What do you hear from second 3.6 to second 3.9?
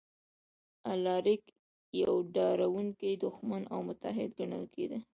او